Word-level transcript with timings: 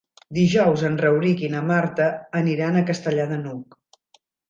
Dijous 0.37 0.85
en 0.89 0.95
Rauric 1.01 1.45
i 1.45 1.51
na 1.57 1.63
Marta 1.73 2.09
aniran 2.43 2.81
a 2.83 2.87
Castellar 2.91 3.33
de 3.37 3.43
n'Hug. 3.47 3.83